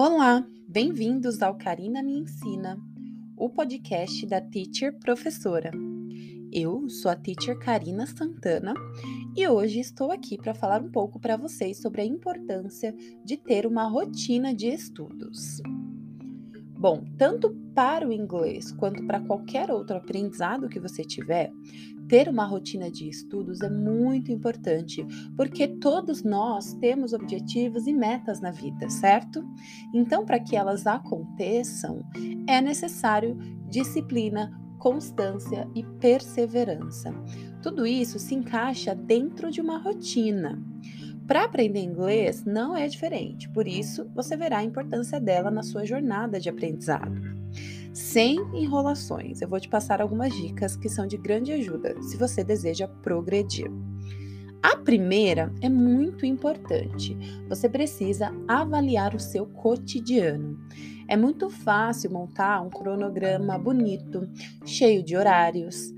Olá, 0.00 0.46
bem-vindos 0.68 1.42
ao 1.42 1.58
Karina 1.58 2.04
Me 2.04 2.20
Ensina, 2.20 2.78
o 3.36 3.50
podcast 3.50 4.24
da 4.26 4.40
Teacher 4.40 4.96
Professora. 4.96 5.72
Eu 6.52 6.88
sou 6.88 7.10
a 7.10 7.16
Teacher 7.16 7.58
Karina 7.58 8.06
Santana 8.06 8.74
e 9.36 9.48
hoje 9.48 9.80
estou 9.80 10.12
aqui 10.12 10.38
para 10.38 10.54
falar 10.54 10.80
um 10.80 10.88
pouco 10.88 11.18
para 11.18 11.36
vocês 11.36 11.82
sobre 11.82 12.02
a 12.02 12.04
importância 12.04 12.94
de 13.24 13.36
ter 13.36 13.66
uma 13.66 13.88
rotina 13.88 14.54
de 14.54 14.68
estudos. 14.68 15.60
Bom, 16.78 17.04
tanto 17.18 17.50
para 17.74 18.06
o 18.06 18.12
inglês 18.12 18.70
quanto 18.70 19.04
para 19.04 19.18
qualquer 19.18 19.68
outro 19.68 19.96
aprendizado 19.96 20.68
que 20.68 20.78
você 20.78 21.02
tiver, 21.02 21.50
ter 22.08 22.28
uma 22.28 22.44
rotina 22.44 22.90
de 22.90 23.08
estudos 23.08 23.60
é 23.60 23.68
muito 23.68 24.32
importante, 24.32 25.06
porque 25.36 25.68
todos 25.68 26.24
nós 26.24 26.72
temos 26.74 27.12
objetivos 27.12 27.86
e 27.86 27.92
metas 27.92 28.40
na 28.40 28.50
vida, 28.50 28.88
certo? 28.88 29.44
Então, 29.94 30.24
para 30.24 30.40
que 30.40 30.56
elas 30.56 30.86
aconteçam, 30.86 32.02
é 32.48 32.60
necessário 32.60 33.36
disciplina, 33.68 34.58
constância 34.78 35.68
e 35.74 35.82
perseverança. 36.00 37.12
Tudo 37.62 37.86
isso 37.86 38.18
se 38.18 38.34
encaixa 38.34 38.94
dentro 38.94 39.50
de 39.50 39.60
uma 39.60 39.78
rotina. 39.78 40.62
Para 41.26 41.44
aprender 41.44 41.80
inglês 41.80 42.42
não 42.44 42.74
é 42.74 42.88
diferente, 42.88 43.50
por 43.50 43.68
isso 43.68 44.10
você 44.14 44.34
verá 44.34 44.58
a 44.58 44.64
importância 44.64 45.20
dela 45.20 45.50
na 45.50 45.62
sua 45.62 45.84
jornada 45.84 46.40
de 46.40 46.48
aprendizado. 46.48 47.37
Sem 47.98 48.38
enrolações, 48.54 49.42
eu 49.42 49.48
vou 49.48 49.58
te 49.58 49.68
passar 49.68 50.00
algumas 50.00 50.32
dicas 50.32 50.76
que 50.76 50.88
são 50.88 51.04
de 51.04 51.16
grande 51.16 51.52
ajuda 51.52 52.00
se 52.00 52.16
você 52.16 52.44
deseja 52.44 52.86
progredir. 52.86 53.68
A 54.62 54.76
primeira 54.76 55.52
é 55.60 55.68
muito 55.68 56.24
importante. 56.24 57.16
Você 57.48 57.68
precisa 57.68 58.32
avaliar 58.46 59.16
o 59.16 59.20
seu 59.20 59.46
cotidiano. 59.46 60.56
É 61.08 61.16
muito 61.16 61.50
fácil 61.50 62.12
montar 62.12 62.60
um 62.62 62.70
cronograma 62.70 63.58
bonito, 63.58 64.30
cheio 64.64 65.02
de 65.02 65.16
horários, 65.16 65.92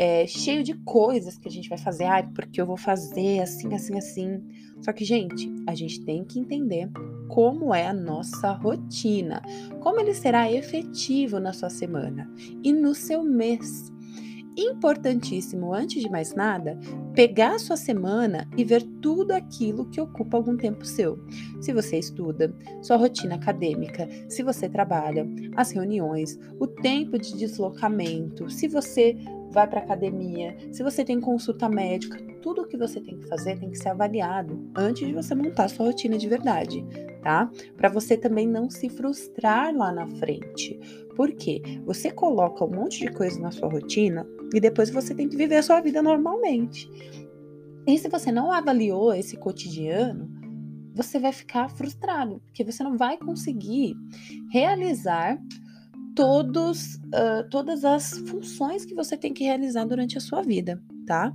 é, 0.00 0.26
cheio 0.26 0.64
de 0.64 0.72
coisas 0.72 1.36
que 1.36 1.46
a 1.46 1.50
gente 1.50 1.68
vai 1.68 1.76
fazer, 1.76 2.04
ah, 2.04 2.26
porque 2.34 2.58
eu 2.58 2.64
vou 2.64 2.78
fazer 2.78 3.40
assim, 3.40 3.74
assim, 3.74 3.98
assim. 3.98 4.42
Só 4.80 4.94
que, 4.94 5.04
gente, 5.04 5.52
a 5.66 5.74
gente 5.74 6.02
tem 6.06 6.24
que 6.24 6.40
entender 6.40 6.88
como 7.28 7.74
é 7.74 7.86
a 7.86 7.92
nossa 7.92 8.50
rotina, 8.50 9.42
como 9.78 10.00
ele 10.00 10.14
será 10.14 10.50
efetivo 10.50 11.38
na 11.38 11.52
sua 11.52 11.68
semana 11.68 12.32
e 12.64 12.72
no 12.72 12.94
seu 12.94 13.22
mês. 13.22 13.92
Importantíssimo, 14.56 15.74
antes 15.74 16.02
de 16.02 16.10
mais 16.10 16.34
nada, 16.34 16.78
pegar 17.14 17.56
a 17.56 17.58
sua 17.58 17.76
semana 17.76 18.48
e 18.56 18.64
ver 18.64 18.82
tudo 19.02 19.32
aquilo 19.32 19.84
que 19.90 20.00
ocupa 20.00 20.38
algum 20.38 20.56
tempo 20.56 20.84
seu. 20.84 21.18
Se 21.60 21.74
você 21.74 21.98
estuda, 21.98 22.54
sua 22.80 22.96
rotina 22.96 23.34
acadêmica, 23.34 24.08
se 24.30 24.42
você 24.42 24.66
trabalha, 24.66 25.26
as 25.56 25.70
reuniões, 25.70 26.38
o 26.58 26.66
tempo 26.66 27.18
de 27.18 27.36
deslocamento, 27.36 28.50
se 28.50 28.66
você 28.66 29.16
vai 29.50 29.66
para 29.66 29.80
academia, 29.80 30.56
se 30.72 30.82
você 30.82 31.04
tem 31.04 31.20
consulta 31.20 31.68
médica, 31.68 32.18
tudo 32.40 32.62
o 32.62 32.66
que 32.66 32.76
você 32.76 33.00
tem 33.00 33.18
que 33.18 33.26
fazer 33.26 33.58
tem 33.58 33.70
que 33.70 33.78
ser 33.78 33.90
avaliado 33.90 34.70
antes 34.76 35.06
de 35.06 35.12
você 35.12 35.34
montar 35.34 35.68
sua 35.68 35.86
rotina 35.86 36.16
de 36.16 36.28
verdade, 36.28 36.84
tá? 37.22 37.50
Para 37.76 37.88
você 37.88 38.16
também 38.16 38.46
não 38.46 38.70
se 38.70 38.88
frustrar 38.88 39.74
lá 39.74 39.92
na 39.92 40.06
frente. 40.06 40.78
Por 41.16 41.32
quê? 41.32 41.60
Você 41.84 42.10
coloca 42.10 42.64
um 42.64 42.70
monte 42.70 43.00
de 43.00 43.12
coisa 43.12 43.38
na 43.40 43.50
sua 43.50 43.68
rotina 43.68 44.26
e 44.54 44.60
depois 44.60 44.90
você 44.90 45.14
tem 45.14 45.28
que 45.28 45.36
viver 45.36 45.56
a 45.56 45.62
sua 45.62 45.80
vida 45.80 46.02
normalmente. 46.02 46.88
E 47.86 47.98
se 47.98 48.08
você 48.08 48.30
não 48.30 48.52
avaliou 48.52 49.12
esse 49.12 49.36
cotidiano, 49.36 50.30
você 50.94 51.18
vai 51.18 51.32
ficar 51.32 51.68
frustrado, 51.68 52.40
porque 52.46 52.64
você 52.64 52.82
não 52.82 52.96
vai 52.96 53.16
conseguir 53.16 53.94
realizar 54.50 55.38
todos, 56.14 56.96
uh, 56.96 57.48
todas 57.50 57.84
as 57.84 58.18
funções 58.18 58.84
que 58.84 58.94
você 58.94 59.16
tem 59.16 59.32
que 59.32 59.44
realizar 59.44 59.84
durante 59.84 60.18
a 60.18 60.20
sua 60.20 60.42
vida, 60.42 60.82
tá? 61.06 61.34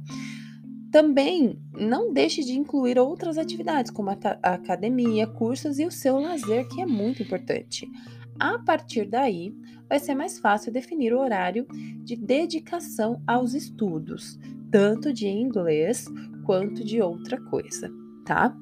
Também 0.92 1.60
não 1.74 2.14
deixe 2.14 2.44
de 2.44 2.54
incluir 2.54 2.98
outras 2.98 3.38
atividades, 3.38 3.92
como 3.92 4.10
a, 4.10 4.18
a 4.42 4.54
academia, 4.54 5.28
cursos 5.28 5.80
e 5.80 5.86
o 5.86 5.92
seu 5.92 6.20
lazer, 6.20 6.68
que 6.68 6.82
é 6.82 6.86
muito 6.86 7.22
importante. 7.22 7.88
A 8.40 8.60
partir 8.60 9.06
daí, 9.10 9.54
vai 9.88 10.00
ser 10.00 10.16
mais 10.16 10.40
fácil 10.40 10.72
definir 10.72 11.14
o 11.14 11.20
horário 11.20 11.66
de 12.04 12.16
dedicação 12.16 13.22
aos 13.26 13.54
estudos, 13.54 14.40
tanto 14.72 15.14
de 15.14 15.28
inglês 15.28 16.06
quanto 16.46 16.84
de 16.84 17.02
outra 17.02 17.40
coisa, 17.42 17.90
tá? 18.26 18.56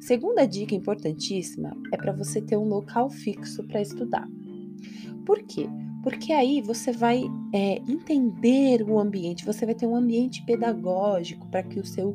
Segunda 0.00 0.46
dica 0.46 0.74
importantíssima 0.74 1.76
é 1.92 1.96
para 1.96 2.12
você 2.12 2.40
ter 2.40 2.56
um 2.56 2.68
local 2.68 3.10
fixo 3.10 3.64
para 3.64 3.80
estudar. 3.80 4.28
Por 5.26 5.42
quê? 5.42 5.68
Porque 6.02 6.32
aí 6.32 6.62
você 6.62 6.92
vai 6.92 7.24
é, 7.52 7.82
entender 7.88 8.82
o 8.82 8.98
ambiente, 8.98 9.44
você 9.44 9.66
vai 9.66 9.74
ter 9.74 9.86
um 9.86 9.96
ambiente 9.96 10.42
pedagógico 10.44 11.48
para 11.48 11.64
que 11.64 11.80
o 11.80 11.84
seu 11.84 12.14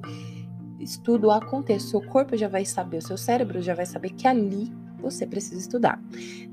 estudo 0.79 1.29
aconteça. 1.29 1.85
O 1.85 1.89
seu 1.89 2.01
corpo 2.09 2.37
já 2.37 2.47
vai 2.47 2.63
saber, 2.63 2.97
o 2.97 3.01
seu 3.01 3.17
cérebro 3.17 3.61
já 3.61 3.75
vai 3.75 3.85
saber 3.85 4.11
que 4.11 4.25
ali 4.25 4.71
você 5.01 5.27
precisa 5.27 5.59
estudar. 5.59 6.01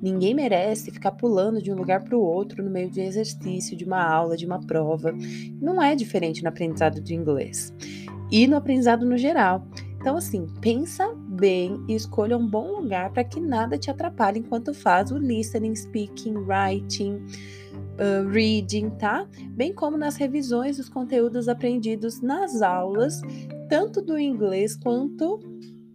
Ninguém 0.03 0.35
merece 0.35 0.91
ficar 0.91 1.13
pulando 1.13 1.63
de 1.63 1.71
um 1.71 1.77
lugar 1.77 2.03
para 2.03 2.17
o 2.17 2.21
outro 2.21 2.63
no 2.63 2.71
meio 2.71 2.91
de 2.91 3.01
exercício, 3.01 3.77
de 3.77 3.85
uma 3.85 4.03
aula, 4.03 4.37
de 4.37 4.47
uma 4.47 4.61
prova. 4.61 5.15
Não 5.61 5.81
é 5.81 5.95
diferente 5.95 6.43
no 6.43 6.49
aprendizado 6.49 7.01
do 7.01 7.13
inglês 7.13 7.73
e 8.31 8.47
no 8.47 8.57
aprendizado 8.57 9.07
no 9.07 9.17
geral. 9.17 9.65
Então, 10.01 10.17
assim, 10.17 10.47
pensa 10.61 11.09
bem 11.39 11.83
e 11.89 11.95
escolha 11.95 12.37
um 12.37 12.47
bom 12.47 12.81
lugar 12.81 13.13
para 13.13 13.25
que 13.25 13.41
nada 13.41 13.79
te 13.79 13.91
atrapalhe 13.91 14.41
enquanto 14.41 14.75
faz 14.75 15.11
o 15.11 15.19
listening, 15.19 15.75
speaking, 15.75 16.35
writing, 16.35 17.23
uh, 17.99 18.29
reading, 18.29 18.91
tá? 18.91 19.27
Bem 19.51 19.73
como 19.73 19.97
nas 19.97 20.17
revisões 20.17 20.77
dos 20.77 20.89
conteúdos 20.89 21.49
aprendidos 21.49 22.21
nas 22.21 22.61
aulas, 22.61 23.21
tanto 23.69 24.03
do 24.03 24.19
inglês 24.19 24.77
quanto 24.77 25.39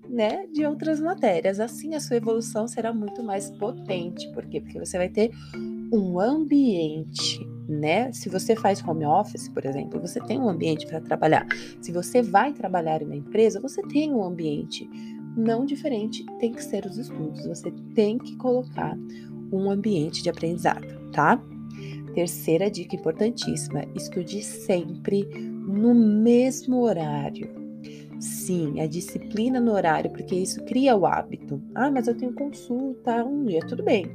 né, 0.10 0.48
de 0.52 0.66
outras 0.66 1.00
matérias. 1.00 1.60
Assim, 1.60 1.96
a 1.96 2.00
sua 2.00 2.18
evolução 2.18 2.68
será 2.68 2.94
muito 2.94 3.24
mais 3.24 3.50
potente. 3.52 4.32
Por 4.32 4.46
quê? 4.46 4.62
Porque 4.62 4.80
você 4.80 4.98
vai 4.98 5.10
ter 5.10 5.32
um 5.92 6.20
ambiente 6.20 7.40
né? 7.68 8.12
Se 8.12 8.30
você 8.30 8.56
faz 8.56 8.84
home 8.86 9.06
office, 9.06 9.48
por 9.48 9.66
exemplo, 9.66 10.00
você 10.00 10.20
tem 10.20 10.40
um 10.40 10.50
ambiente 10.50 10.86
para 10.86 11.00
trabalhar. 11.00 11.48
Se 11.82 11.92
você 11.92 12.22
vai 12.22 12.54
trabalhar 12.54 13.02
em 13.02 13.06
uma 13.06 13.16
empresa, 13.16 13.60
você 13.60 13.82
tem 13.84 14.14
um 14.14 14.24
ambiente. 14.24 14.90
Não 15.36 15.66
diferente 15.66 16.26
tem 16.40 16.52
que 16.52 16.64
ser 16.64 16.86
os 16.86 16.98
estudos. 16.98 17.46
Você 17.46 17.72
tem 17.96 18.18
que 18.18 18.36
colocar 18.38 18.98
um 19.52 19.70
ambiente 19.70 20.22
de 20.22 20.30
aprendizado, 20.30 21.12
tá? 21.12 21.42
Terceira 22.14 22.70
dica 22.70 22.96
importantíssima: 22.96 23.86
estude 23.96 24.44
sempre 24.44 25.24
no 25.24 25.94
mesmo 25.94 26.82
horário. 26.82 27.64
Sim, 28.20 28.80
a 28.80 28.88
disciplina 28.88 29.60
no 29.60 29.74
horário, 29.74 30.10
porque 30.12 30.36
isso 30.36 30.64
cria 30.64 30.96
o 30.96 31.06
hábito. 31.06 31.62
Ah, 31.76 31.92
mas 31.92 32.08
eu 32.08 32.16
tenho 32.16 32.34
consulta 32.34 33.24
um 33.26 33.44
dia, 33.44 33.60
tudo 33.68 33.84
bem. 33.84 34.06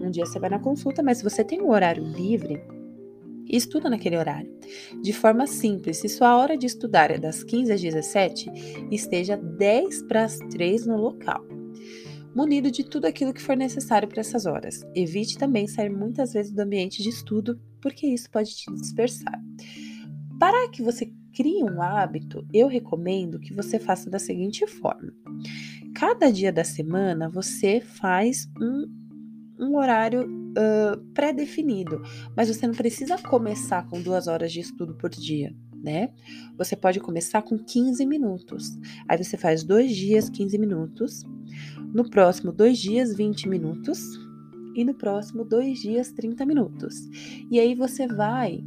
Um 0.00 0.10
dia 0.10 0.26
você 0.26 0.38
vai 0.38 0.50
na 0.50 0.58
consulta, 0.58 1.02
mas 1.02 1.18
se 1.18 1.24
você 1.24 1.44
tem 1.44 1.60
um 1.62 1.70
horário 1.70 2.02
livre, 2.02 2.60
e 3.48 3.56
estuda 3.56 3.88
naquele 3.88 4.16
horário. 4.16 4.52
De 5.02 5.12
forma 5.12 5.46
simples, 5.46 5.98
se 5.98 6.08
sua 6.08 6.36
hora 6.36 6.56
de 6.56 6.66
estudar 6.66 7.10
é 7.10 7.18
das 7.18 7.42
15 7.44 7.72
às 7.72 7.80
17, 7.80 8.50
esteja 8.90 9.36
10 9.36 10.02
para 10.02 10.24
as 10.24 10.38
3 10.50 10.86
no 10.86 10.96
local. 10.96 11.44
Munido 12.34 12.70
de 12.70 12.84
tudo 12.84 13.06
aquilo 13.06 13.32
que 13.32 13.40
for 13.40 13.56
necessário 13.56 14.06
para 14.06 14.20
essas 14.20 14.44
horas. 14.44 14.82
Evite 14.94 15.38
também 15.38 15.66
sair 15.66 15.88
muitas 15.88 16.34
vezes 16.34 16.52
do 16.52 16.60
ambiente 16.60 17.02
de 17.02 17.08
estudo, 17.08 17.58
porque 17.80 18.06
isso 18.06 18.30
pode 18.30 18.54
te 18.54 18.70
dispersar. 18.74 19.40
Para 20.38 20.68
que 20.68 20.82
você 20.82 21.10
crie 21.34 21.62
um 21.64 21.80
hábito, 21.80 22.46
eu 22.52 22.68
recomendo 22.68 23.40
que 23.40 23.54
você 23.54 23.78
faça 23.78 24.10
da 24.10 24.18
seguinte 24.18 24.66
forma: 24.66 25.12
cada 25.94 26.30
dia 26.30 26.52
da 26.52 26.64
semana 26.64 27.28
você 27.28 27.80
faz 27.80 28.46
um, 28.60 29.05
um 29.58 29.76
horário 29.76 30.26
uh, 30.26 30.98
pré-definido, 31.12 32.02
mas 32.36 32.48
você 32.48 32.66
não 32.66 32.74
precisa 32.74 33.18
começar 33.18 33.86
com 33.88 34.00
duas 34.00 34.26
horas 34.26 34.52
de 34.52 34.60
estudo 34.60 34.94
por 34.94 35.10
dia. 35.10 35.54
Né? 35.82 36.10
Você 36.58 36.74
pode 36.74 36.98
começar 36.98 37.42
com 37.42 37.58
15 37.58 38.04
minutos. 38.06 38.76
Aí 39.08 39.22
você 39.22 39.36
faz 39.36 39.62
dois 39.62 39.94
dias, 39.94 40.28
15 40.28 40.58
minutos. 40.58 41.22
No 41.94 42.08
próximo, 42.10 42.50
dois 42.50 42.78
dias, 42.78 43.14
20 43.14 43.48
minutos. 43.48 44.00
E 44.74 44.84
no 44.84 44.94
próximo, 44.94 45.44
dois 45.44 45.78
dias, 45.78 46.10
30 46.12 46.44
minutos. 46.44 47.08
E 47.50 47.60
aí 47.60 47.74
você 47.74 48.06
vai 48.06 48.64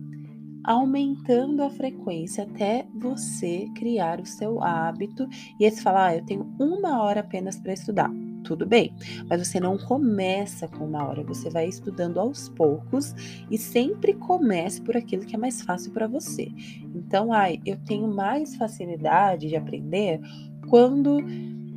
aumentando 0.64 1.64
a 1.64 1.70
frequência 1.70 2.44
até 2.44 2.88
você 2.96 3.68
criar 3.76 4.22
o 4.22 4.26
seu 4.26 4.64
hábito. 4.64 5.28
E 5.60 5.66
aí 5.66 5.72
você 5.72 5.82
fala, 5.82 6.08
ah, 6.08 6.16
eu 6.16 6.26
tenho 6.26 6.56
uma 6.58 7.04
hora 7.04 7.20
apenas 7.20 7.60
para 7.60 7.74
estudar 7.74 8.12
tudo 8.44 8.66
bem. 8.66 8.94
Mas 9.30 9.48
você 9.48 9.60
não 9.60 9.78
começa 9.78 10.68
com 10.68 10.86
uma 10.86 11.08
hora, 11.08 11.24
você 11.24 11.50
vai 11.50 11.68
estudando 11.68 12.20
aos 12.20 12.50
poucos 12.50 13.14
e 13.50 13.58
sempre 13.58 14.14
comece 14.14 14.82
por 14.82 14.96
aquilo 14.96 15.26
que 15.26 15.36
é 15.36 15.40
mais 15.40 15.62
fácil 15.62 15.92
para 15.92 16.08
você. 16.08 16.50
Então, 16.96 17.32
ai, 17.32 17.60
eu 17.66 17.78
tenho 17.86 18.08
mais 18.08 18.56
facilidade 18.56 19.48
de 19.48 19.56
aprender 19.56 20.20
quando 20.68 21.20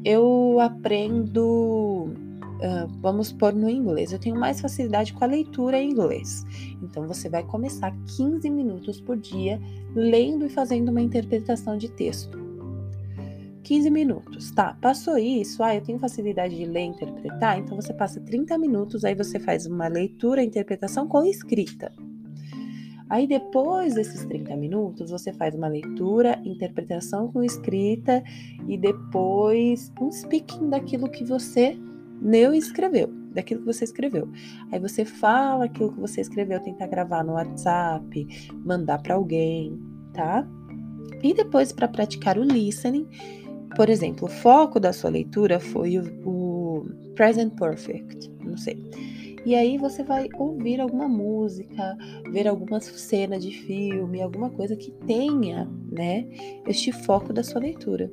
eu 0.05 0.59
aprendo 0.61 2.11
uh, 2.63 2.89
vamos 3.01 3.33
pôr 3.33 3.53
no 3.53 3.69
inglês. 3.69 4.13
Eu 4.13 4.19
tenho 4.19 4.37
mais 4.37 4.61
facilidade 4.61 5.13
com 5.13 5.25
a 5.25 5.27
leitura 5.27 5.79
em 5.79 5.91
inglês. 5.91 6.45
Então 6.83 7.07
você 7.07 7.29
vai 7.29 7.43
começar 7.43 7.93
15 8.17 8.49
minutos 8.49 9.01
por 9.01 9.17
dia 9.17 9.61
lendo 9.95 10.47
e 10.47 10.49
fazendo 10.49 10.91
uma 10.91 11.01
interpretação 11.01 11.77
de 11.77 11.91
texto. 11.91 12.42
15 13.63 13.91
minutos, 13.91 14.51
tá? 14.51 14.77
Passou 14.81 15.17
isso, 15.17 15.63
ah, 15.63 15.75
eu 15.75 15.81
tenho 15.81 15.99
facilidade 15.99 16.57
de 16.57 16.65
ler 16.65 16.83
e 16.83 16.87
interpretar, 16.87 17.59
então 17.59 17.77
você 17.77 17.95
passa 17.95 18.21
30 18.21 18.59
minutos, 18.59 19.05
aí 19.05 19.15
você 19.15 19.39
faz 19.39 19.67
uma 19.67 19.89
leitura 19.89 20.43
interpretação 20.43 21.07
com 21.07 21.25
escrita. 21.25 21.93
Aí 23.09 23.27
depois 23.27 23.95
desses 23.95 24.25
30 24.25 24.57
minutos, 24.57 25.11
você 25.11 25.35
faz 25.35 25.55
uma 25.55 25.69
leitura, 25.69 26.41
interpretação 26.45 27.31
com 27.31 27.45
escrita 27.45 28.23
e 28.67 28.79
depois 28.79 29.93
um 30.01 30.11
speaking 30.11 30.71
daquilo 30.71 31.11
que 31.11 31.23
você 31.23 31.79
leu 32.23 32.55
e 32.55 32.59
escreveu, 32.59 33.09
daquilo 33.35 33.61
que 33.61 33.67
você 33.67 33.85
escreveu. 33.85 34.31
Aí 34.73 34.81
você 34.81 35.05
fala 35.05 35.67
aquilo 35.67 35.93
que 35.93 36.01
você 36.01 36.23
escreveu, 36.23 36.59
tenta 36.61 36.87
gravar 36.87 37.23
no 37.23 37.35
WhatsApp, 37.35 38.27
mandar 38.65 39.03
para 39.03 39.15
alguém, 39.15 39.79
tá? 40.15 40.49
E 41.23 41.35
depois 41.35 41.71
para 41.71 41.89
praticar 41.89 42.39
o 42.39 42.43
listening, 42.43 43.07
por 43.75 43.89
exemplo, 43.89 44.27
o 44.27 44.31
foco 44.31 44.79
da 44.79 44.93
sua 44.93 45.11
leitura 45.11 45.59
foi 45.59 45.99
o, 45.99 46.05
o 46.29 46.87
present 47.15 47.55
perfect, 47.55 48.31
não 48.45 48.57
sei. 48.57 48.79
E 49.45 49.57
aí 49.57 49.77
você 49.77 50.05
vai 50.05 50.29
ouvir 50.39 50.81
alguma 50.81 51.09
música, 51.09 51.97
ver 52.31 52.47
alguma 52.47 52.81
cena 52.81 53.39
de 53.41 53.51
filme, 53.51 54.23
alguma 54.23 54.51
coisa 54.51 54.77
que 54.77 54.93
tenha, 55.05 55.69
né, 55.91 56.29
este 56.67 56.93
foco 56.93 57.33
da 57.33 57.43
sua 57.43 57.61
leitura. 57.61 58.13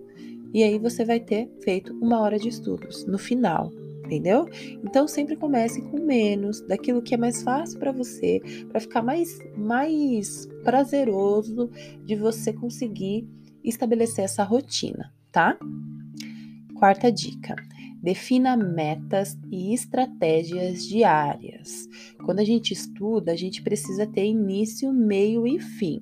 E 0.52 0.64
aí 0.64 0.80
você 0.80 1.06
vai 1.06 1.20
ter 1.20 1.52
feito 1.64 1.94
uma 2.02 2.20
hora 2.20 2.40
de 2.40 2.50
estudos 2.50 3.06
no 3.06 3.20
final, 3.20 3.72
entendeu? 4.04 4.50
Então 4.84 5.08
sempre 5.08 5.36
comece 5.36 5.84
com 5.84 6.00
menos, 6.00 6.62
daquilo 6.62 7.04
que 7.04 7.14
é 7.14 7.18
mais 7.18 7.44
fácil 7.44 7.78
para 7.78 7.92
você, 7.92 8.42
para 8.68 8.80
ficar 8.80 9.04
mais 9.04 9.38
mais 9.56 10.48
prazeroso 10.64 11.70
de 12.04 12.16
você 12.16 12.52
conseguir 12.52 13.28
estabelecer 13.64 14.26
essa 14.26 14.44
rotina, 14.44 15.14
tá? 15.32 15.58
Quarta 16.76 17.12
dica: 17.12 17.56
defina 18.02 18.56
metas 18.56 19.38
e 19.52 19.74
estratégias 19.74 20.86
diárias. 20.86 21.88
Quando 22.26 22.40
a 22.40 22.46
gente 22.46 22.72
estuda, 22.72 23.32
a 23.32 23.36
gente 23.36 23.62
precisa 23.62 24.08
ter 24.08 24.26
início, 24.26 24.92
meio 24.94 25.46
e 25.46 25.60
fim. 25.60 26.02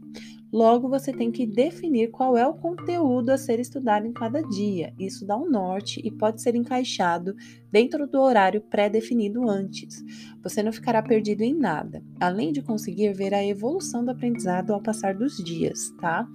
Logo, 0.51 0.87
você 0.87 1.11
tem 1.11 1.29
que 1.29 1.45
definir 1.45 2.09
qual 2.09 2.37
é 2.37 2.47
o 2.47 2.53
conteúdo 2.53 3.31
a 3.31 3.37
ser 3.37 3.59
estudado 3.59 4.07
em 4.07 4.13
cada 4.13 4.41
dia. 4.41 4.93
Isso 4.97 5.25
dá 5.25 5.35
um 5.35 5.49
norte 5.49 6.01
e 6.03 6.09
pode 6.09 6.41
ser 6.41 6.55
encaixado 6.55 7.35
dentro 7.69 8.07
do 8.07 8.21
horário 8.21 8.61
pré-definido 8.61 9.49
antes. 9.49 10.01
Você 10.41 10.63
não 10.63 10.71
ficará 10.71 11.01
perdido 11.01 11.41
em 11.41 11.53
nada, 11.53 12.01
além 12.17 12.53
de 12.53 12.61
conseguir 12.61 13.11
ver 13.13 13.33
a 13.33 13.45
evolução 13.45 14.05
do 14.05 14.11
aprendizado 14.11 14.71
ao 14.71 14.81
passar 14.81 15.13
dos 15.15 15.35
dias, 15.37 15.91
tá? 15.99 16.25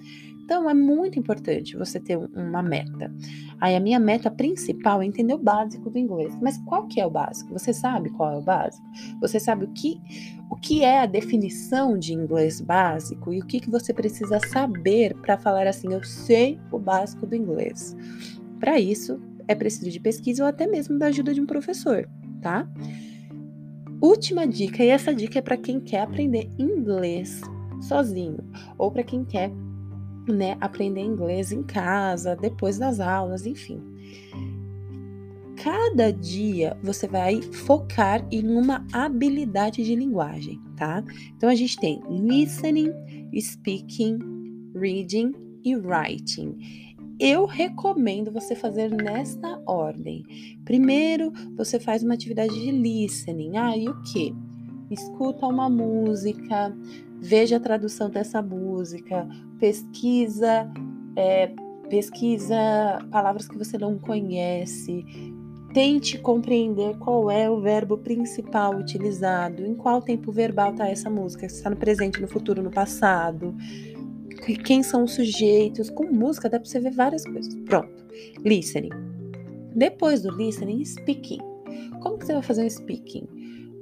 Então 0.44 0.68
é 0.68 0.74
muito 0.74 1.18
importante 1.18 1.76
você 1.76 2.00
ter 2.00 2.16
uma 2.16 2.62
meta. 2.62 3.12
Aí 3.60 3.76
a 3.76 3.80
minha 3.80 3.98
meta 3.98 4.30
principal 4.30 5.00
é 5.00 5.06
entender 5.06 5.34
o 5.34 5.38
básico 5.38 5.88
do 5.88 5.98
inglês. 5.98 6.36
Mas 6.42 6.58
qual 6.66 6.86
que 6.88 7.00
é 7.00 7.06
o 7.06 7.10
básico? 7.10 7.52
Você 7.52 7.72
sabe 7.72 8.10
qual 8.10 8.32
é 8.32 8.38
o 8.38 8.42
básico? 8.42 8.84
Você 9.20 9.38
sabe 9.38 9.64
o 9.64 9.68
que 9.68 10.00
o 10.50 10.56
que 10.56 10.84
é 10.84 11.00
a 11.00 11.06
definição 11.06 11.96
de 11.96 12.12
inglês 12.12 12.60
básico 12.60 13.32
e 13.32 13.40
o 13.40 13.46
que, 13.46 13.58
que 13.58 13.70
você 13.70 13.94
precisa 13.94 14.38
saber 14.38 15.14
para 15.16 15.38
falar 15.38 15.66
assim, 15.66 15.92
eu 15.92 16.04
sei 16.04 16.60
o 16.70 16.78
básico 16.78 17.26
do 17.26 17.34
inglês. 17.34 17.96
Para 18.60 18.78
isso, 18.78 19.18
é 19.48 19.54
preciso 19.54 19.90
de 19.90 19.98
pesquisa 19.98 20.42
ou 20.42 20.48
até 20.48 20.66
mesmo 20.66 20.98
da 20.98 21.06
ajuda 21.06 21.32
de 21.32 21.40
um 21.40 21.46
professor, 21.46 22.06
tá? 22.42 22.68
Última 24.00 24.46
dica, 24.46 24.84
e 24.84 24.88
essa 24.88 25.14
dica 25.14 25.38
é 25.38 25.42
para 25.42 25.56
quem 25.56 25.80
quer 25.80 26.02
aprender 26.02 26.50
inglês 26.58 27.40
sozinho 27.80 28.38
ou 28.76 28.90
para 28.90 29.02
quem 29.02 29.24
quer 29.24 29.50
né, 30.28 30.56
aprender 30.60 31.00
inglês 31.00 31.52
em 31.52 31.62
casa, 31.62 32.36
depois 32.36 32.78
das 32.78 33.00
aulas, 33.00 33.46
enfim. 33.46 33.82
Cada 35.56 36.12
dia 36.12 36.76
você 36.82 37.06
vai 37.06 37.40
focar 37.40 38.26
em 38.30 38.48
uma 38.48 38.84
habilidade 38.92 39.84
de 39.84 39.94
linguagem, 39.94 40.60
tá? 40.76 41.04
Então 41.36 41.48
a 41.48 41.54
gente 41.54 41.76
tem 41.76 42.00
listening, 42.10 42.90
speaking, 43.38 44.19
reading 44.74 45.32
e 45.64 45.76
writing. 45.76 46.56
Eu 47.20 47.46
recomendo 47.46 48.32
você 48.32 48.56
fazer 48.56 48.90
nesta 48.90 49.62
ordem. 49.64 50.24
Primeiro, 50.64 51.32
você 51.56 51.78
faz 51.78 52.02
uma 52.02 52.14
atividade 52.14 52.52
de 52.52 52.72
listening. 52.72 53.56
Ah, 53.56 53.76
e 53.76 53.88
o 53.88 54.02
que? 54.02 54.34
Escuta 54.90 55.46
uma 55.46 55.70
música, 55.70 56.76
veja 57.22 57.56
a 57.56 57.60
tradução 57.60 58.10
dessa 58.10 58.42
música, 58.42 59.28
pesquisa, 59.60 60.69
é, 61.14 61.52
pesquisa 61.88 62.56
palavras 63.12 63.46
que 63.46 63.56
você 63.56 63.78
não 63.78 63.96
conhece, 63.96 65.04
tente 65.72 66.19
compreender 66.19 66.98
qual 66.98 67.30
é 67.30 67.48
o 67.48 67.60
verbo 67.60 67.96
principal 67.96 68.76
utilizado, 68.76 69.64
em 69.64 69.74
qual 69.74 70.02
tempo 70.02 70.32
verbal 70.32 70.72
está 70.72 70.88
essa 70.88 71.08
música, 71.08 71.48
se 71.48 71.56
está 71.56 71.70
no 71.70 71.76
presente, 71.76 72.20
no 72.20 72.26
futuro, 72.26 72.60
no 72.60 72.70
passado, 72.70 73.54
quem 74.64 74.82
são 74.82 75.04
os 75.04 75.14
sujeitos. 75.14 75.88
Com 75.90 76.10
música 76.10 76.48
dá 76.48 76.58
para 76.58 76.69
você 76.69 76.80
ver 76.80 76.90
várias 76.90 77.24
coisas. 77.24 77.54
Pronto. 77.66 78.04
Listening. 78.44 78.90
Depois 79.76 80.22
do 80.22 80.36
listening, 80.36 80.84
speaking. 80.84 81.38
Como 82.02 82.19
que 82.19 82.26
você 82.26 82.32
vai 82.32 82.42
fazer 82.42 82.64
um 82.64 82.70
speaking? 82.70 83.26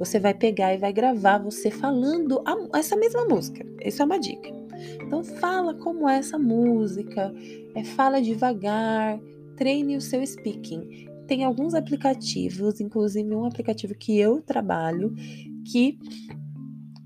Você 0.00 0.18
vai 0.18 0.32
pegar 0.32 0.74
e 0.74 0.78
vai 0.78 0.94
gravar 0.94 1.36
você 1.36 1.70
falando 1.70 2.42
a, 2.46 2.78
essa 2.78 2.96
mesma 2.96 3.26
música. 3.26 3.66
Isso 3.84 4.00
é 4.00 4.04
uma 4.06 4.18
dica. 4.18 4.48
Então 5.06 5.22
fala 5.22 5.74
como 5.74 6.08
é 6.08 6.16
essa 6.16 6.38
música, 6.38 7.30
é, 7.74 7.84
fala 7.84 8.22
devagar, 8.22 9.20
treine 9.56 9.98
o 9.98 10.00
seu 10.00 10.26
speaking. 10.26 11.06
Tem 11.26 11.44
alguns 11.44 11.74
aplicativos, 11.74 12.80
inclusive 12.80 13.34
um 13.34 13.44
aplicativo 13.44 13.94
que 13.94 14.18
eu 14.18 14.40
trabalho, 14.40 15.14
que 15.70 15.98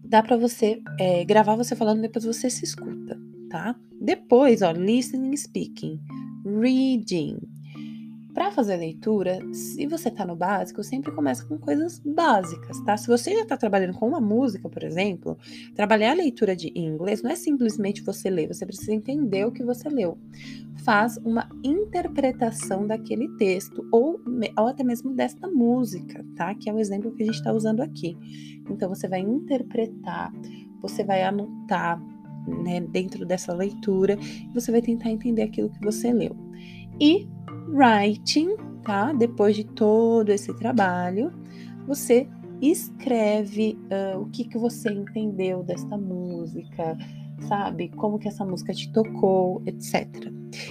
dá 0.04 0.22
para 0.22 0.36
você 0.36 0.80
é, 0.98 1.24
gravar 1.24 1.56
você 1.56 1.74
falando 1.74 2.00
depois 2.00 2.24
você 2.24 2.48
se 2.48 2.64
escuta, 2.64 3.20
tá? 3.50 3.74
Depois, 4.00 4.62
ó, 4.62 4.70
listening, 4.70 5.36
speaking, 5.36 6.00
reading, 6.46 7.38
para 8.34 8.50
fazer 8.50 8.76
leitura, 8.76 9.38
se 9.52 9.86
você 9.86 10.08
está 10.08 10.26
no 10.26 10.34
básico, 10.34 10.82
sempre 10.82 11.12
começa 11.12 11.44
com 11.46 11.56
coisas 11.56 12.00
básicas, 12.00 12.80
tá? 12.80 12.96
Se 12.96 13.06
você 13.06 13.32
já 13.32 13.42
está 13.42 13.56
trabalhando 13.56 13.94
com 13.94 14.08
uma 14.08 14.20
música, 14.20 14.68
por 14.68 14.82
exemplo, 14.82 15.38
trabalhar 15.72 16.10
a 16.10 16.14
leitura 16.14 16.56
de 16.56 16.72
inglês 16.74 17.22
não 17.22 17.30
é 17.30 17.36
simplesmente 17.36 18.02
você 18.02 18.28
ler, 18.28 18.48
você 18.48 18.66
precisa 18.66 18.92
entender 18.92 19.46
o 19.46 19.52
que 19.52 19.62
você 19.62 19.88
leu. 19.88 20.18
Faz 20.84 21.16
uma 21.18 21.48
interpretação 21.62 22.84
daquele 22.88 23.28
texto 23.36 23.86
ou, 23.92 24.20
ou 24.58 24.66
até 24.66 24.82
mesmo 24.82 25.14
desta 25.14 25.46
música, 25.46 26.26
tá? 26.34 26.52
Que 26.56 26.68
é 26.68 26.72
o 26.74 26.80
exemplo 26.80 27.12
que 27.12 27.22
a 27.22 27.26
gente 27.26 27.36
está 27.36 27.52
usando 27.52 27.82
aqui. 27.82 28.16
Então 28.68 28.88
você 28.88 29.06
vai 29.06 29.20
interpretar, 29.20 30.32
você 30.82 31.04
vai 31.04 31.22
anotar, 31.22 32.02
né, 32.64 32.80
dentro 32.80 33.24
dessa 33.24 33.54
leitura, 33.54 34.18
e 34.20 34.52
você 34.52 34.72
vai 34.72 34.82
tentar 34.82 35.10
entender 35.10 35.42
aquilo 35.42 35.70
que 35.70 35.80
você 35.80 36.12
leu. 36.12 36.36
E 37.00 37.28
writing, 37.68 38.56
tá? 38.84 39.12
Depois 39.12 39.56
de 39.56 39.64
todo 39.64 40.30
esse 40.30 40.52
trabalho, 40.54 41.32
você 41.86 42.28
escreve 42.60 43.78
uh, 43.90 44.20
o 44.20 44.26
que, 44.26 44.44
que 44.44 44.58
você 44.58 44.90
entendeu 44.90 45.62
desta 45.62 45.96
música, 45.96 46.96
sabe? 47.48 47.88
Como 47.90 48.18
que 48.18 48.28
essa 48.28 48.44
música 48.44 48.72
te 48.72 48.90
tocou, 48.92 49.62
etc. 49.66 50.06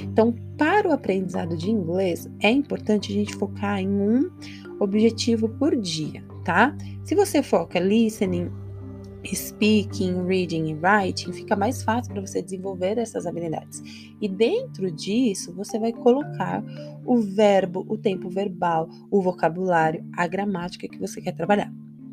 Então, 0.02 0.34
para 0.58 0.90
o 0.90 0.94
aprendizado 0.94 1.58
de 1.58 1.70
inglês, 1.70 2.30
é 2.42 2.50
importante 2.50 3.12
a 3.12 3.16
gente 3.16 3.36
focar 3.36 3.80
em 3.80 3.90
um 3.90 4.32
objetivo 4.80 5.50
por 5.50 5.76
dia, 5.76 6.24
tá? 6.44 6.76
Se 7.04 7.16
você 7.16 7.44
foca 7.44 7.80
listening, 7.80 8.50
speaking, 9.26 10.26
reading 10.26 10.70
e 10.70 10.74
writing, 10.76 11.32
fica 11.32 11.56
mais 11.56 11.84
fácil 11.84 12.14
para 12.14 12.22
você 12.22 12.42
desenvolver 12.42 12.98
essas 12.98 13.26
habilidades. 13.26 13.82
E 14.20 14.28
dentro 14.28 14.92
disso, 14.92 15.54
você 15.54 15.80
vai 15.80 15.94
colocar 15.94 16.64
o 17.06 17.18
verbo, 17.18 17.86
o 17.88 17.98
tempo 17.98 18.30
verbal, 18.30 18.90
o 19.10 19.22
vocabulário, 19.22 20.06
a 20.16 20.28
gramática 20.28 20.88
que 20.88 21.00
você 21.00 21.22
quer 21.22 21.34
trabalhar, 21.34 21.72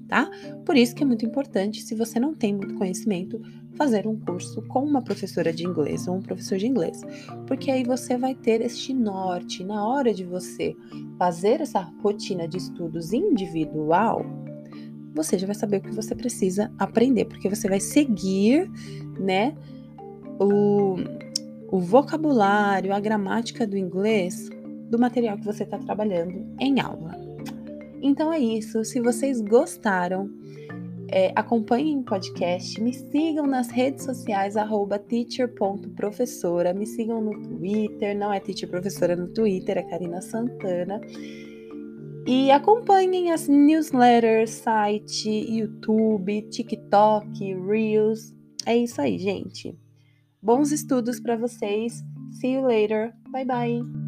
tá? 0.08 0.30
Por 0.64 0.76
isso 0.76 0.94
que 0.94 1.02
é 1.02 1.06
muito 1.06 1.24
importante, 1.24 1.82
se 1.82 1.94
você 1.94 2.20
não 2.20 2.34
tem 2.34 2.54
muito 2.54 2.74
conhecimento, 2.74 3.40
fazer 3.74 4.06
um 4.06 4.18
curso 4.18 4.60
com 4.62 4.84
uma 4.84 5.00
professora 5.00 5.52
de 5.52 5.64
inglês 5.64 6.06
ou 6.06 6.16
um 6.16 6.22
professor 6.22 6.58
de 6.58 6.66
inglês, 6.66 7.00
porque 7.46 7.70
aí 7.70 7.84
você 7.84 8.18
vai 8.18 8.34
ter 8.34 8.60
este 8.60 8.92
norte 8.92 9.64
na 9.64 9.86
hora 9.86 10.12
de 10.12 10.24
você 10.24 10.76
fazer 11.18 11.60
essa 11.60 11.80
rotina 12.02 12.46
de 12.46 12.58
estudos 12.58 13.12
individual 13.12 14.26
você 15.14 15.38
já 15.38 15.46
vai 15.46 15.54
saber 15.54 15.78
o 15.78 15.80
que 15.80 15.90
você 15.90 16.14
precisa 16.14 16.70
aprender, 16.78 17.24
porque 17.24 17.48
você 17.48 17.68
vai 17.68 17.80
seguir, 17.80 18.70
né, 19.18 19.54
o, 20.38 20.96
o 21.68 21.78
vocabulário, 21.78 22.94
a 22.94 23.00
gramática 23.00 23.66
do 23.66 23.76
inglês 23.76 24.48
do 24.88 24.98
material 24.98 25.36
que 25.38 25.44
você 25.44 25.62
está 25.64 25.78
trabalhando 25.78 26.44
em 26.58 26.80
aula. 26.80 27.16
Então 28.02 28.32
é 28.32 28.38
isso. 28.38 28.84
Se 28.84 29.00
vocês 29.00 29.40
gostaram, 29.40 30.30
é, 31.08 31.32
acompanhem 31.34 31.98
o 31.98 32.02
podcast, 32.02 32.80
me 32.80 32.92
sigam 32.92 33.46
nas 33.46 33.68
redes 33.68 34.04
sociais, 34.04 34.54
teacher.professora, 35.08 36.72
me 36.72 36.86
sigam 36.86 37.20
no 37.20 37.32
Twitter, 37.40 38.16
não 38.16 38.32
é 38.32 38.40
teacher 38.40 38.68
professora 38.68 39.14
no 39.14 39.28
Twitter, 39.28 39.78
é 39.78 39.82
Karina 39.82 40.20
Santana. 40.20 41.00
E 42.26 42.50
acompanhem 42.50 43.32
as 43.32 43.48
newsletters, 43.48 44.50
site, 44.50 45.28
YouTube, 45.28 46.42
TikTok, 46.50 47.54
Reels. 47.54 48.34
É 48.66 48.76
isso 48.76 49.00
aí, 49.00 49.18
gente. 49.18 49.76
Bons 50.42 50.70
estudos 50.70 51.18
para 51.18 51.36
vocês. 51.36 52.02
See 52.32 52.54
you 52.54 52.62
later. 52.62 53.12
Bye 53.30 53.44
bye. 53.44 53.99